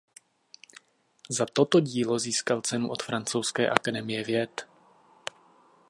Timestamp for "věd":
4.23-4.67